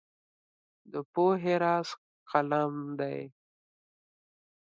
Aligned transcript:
د 0.91 0.93
پوهې 1.13 1.55
راز 1.63 1.89
قلم 2.31 2.75
دی. 2.99 3.19